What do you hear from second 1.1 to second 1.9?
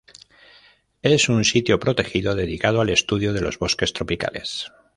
un sitio